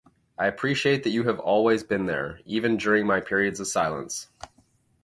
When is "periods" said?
3.19-3.59